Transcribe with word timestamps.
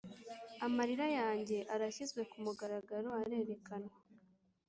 amarira 0.65 1.07
yanjye 1.19 1.57
arashyizwe 1.73 2.21
kumugaragaro, 2.31 3.09
arerekanwa. 3.21 3.95